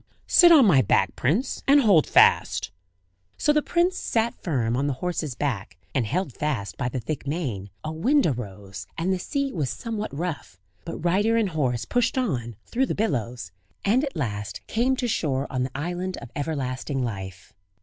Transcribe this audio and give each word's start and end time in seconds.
"Sit 0.25 0.51
on 0.51 0.65
my 0.65 0.81
back, 0.81 1.15
prince, 1.15 1.61
and 1.67 1.81
hold 1.81 2.07
fast." 2.07 2.71
So 3.37 3.53
the 3.53 3.61
prince 3.61 3.95
sat 3.99 4.33
firm 4.41 4.75
on 4.75 4.87
the 4.87 4.93
horse's 4.95 5.35
back, 5.35 5.77
and 5.93 6.07
held 6.07 6.33
fast 6.33 6.75
by 6.75 6.89
the 6.89 6.99
thick 6.99 7.27
mane; 7.27 7.69
a 7.83 7.91
wind 7.91 8.25
arose, 8.25 8.87
and 8.97 9.13
the 9.13 9.19
sea 9.19 9.51
was 9.53 9.69
somewhat 9.69 10.11
rough; 10.17 10.59
but 10.85 10.97
rider 11.05 11.37
and 11.37 11.49
horse 11.49 11.85
pushed 11.85 12.17
on, 12.17 12.55
through 12.65 12.87
the 12.87 12.95
billows, 12.95 13.51
and 13.85 14.03
at 14.03 14.15
last 14.15 14.65
came 14.65 14.95
to 14.95 15.07
shore 15.07 15.45
on 15.51 15.61
the 15.61 15.77
island 15.77 16.17
of 16.17 16.31
Everlasting 16.35 17.03
Life. 17.03 17.53